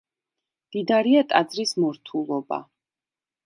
მდიდარია 0.69 1.21
ტაძრის 1.33 1.75
მორთულობა. 1.85 2.63